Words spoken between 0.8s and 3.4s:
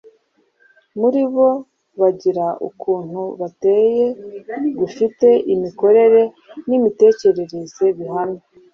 Muri bo bagira ukuntu